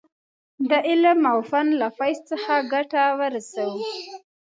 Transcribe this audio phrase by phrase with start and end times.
[0.69, 3.77] د علم او فن له فیض څخه ګټه ورسوو.